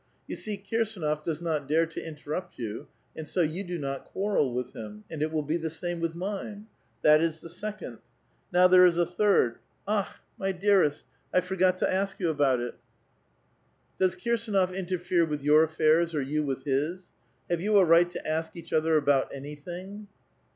You 0.25 0.35
see 0.35 0.57
Kirsdnof 0.57 1.21
does 1.23 1.41
not 1.43 1.67
dare 1.67 1.85
to 1.85 2.03
interrupt 2.03 2.57
you, 2.57 2.87
and 3.15 3.29
so 3.29 3.41
you 3.41 3.63
do 3.63 3.77
not 3.77 4.03
quarrel 4.05 4.51
with 4.51 4.73
him. 4.73 5.03
And 5.11 5.21
it 5.21 5.31
will 5.31 5.43
be 5.43 5.57
the 5.57 5.69
same 5.69 5.99
with 5.99 6.15
mine. 6.15 6.65
That 7.03 7.21
is 7.21 7.39
the 7.39 7.49
second. 7.49 7.99
Now 8.51 8.67
there 8.67 8.83
is 8.83 8.97
a 8.97 9.05
thii 9.05 9.51
d! 9.53 9.59
Ak/t! 9.87 10.19
my 10.39 10.53
dearest, 10.53 11.05
I 11.31 11.39
forget 11.39 11.77
to 11.77 11.93
ask 11.93 12.17
3'ou 12.17 12.31
about 12.31 12.59
it. 12.59 12.73
Does 13.99 14.15
Kir 14.15 14.37
sanof 14.37 14.73
interfere 14.73 15.23
with 15.27 15.43
your 15.43 15.63
affairs, 15.63 16.15
or 16.15 16.21
you 16.23 16.41
with 16.41 16.63
his? 16.63 17.11
Have 17.47 17.61
you 17.61 17.77
a 17.77 17.85
right 17.85 18.09
to 18.09 18.27
ask 18.27 18.55
each 18.55 18.73
other 18.73 18.97
about 18.97 19.31
anything?" 19.31 20.07